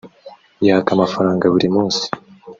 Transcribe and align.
yaka 0.67 0.89
amafaranga 0.95 1.45
buri 1.53 1.67
munsi 1.75 2.03